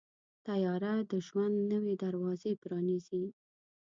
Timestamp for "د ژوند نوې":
1.11-1.93